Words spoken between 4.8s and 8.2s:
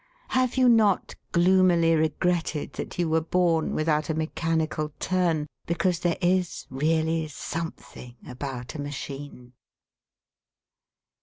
turn, because there is really something